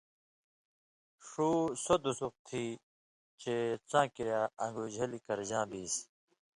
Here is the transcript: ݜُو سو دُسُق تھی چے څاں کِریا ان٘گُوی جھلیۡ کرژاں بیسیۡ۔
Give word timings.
ݜُو 1.27 1.49
سو 1.83 1.95
دُسُق 2.03 2.33
تھی 2.47 2.63
چے 3.41 3.55
څاں 3.89 4.05
کِریا 4.13 4.41
ان٘گُوی 4.63 4.89
جھلیۡ 4.95 5.23
کرژاں 5.25 5.65
بیسیۡ۔ 5.69 6.03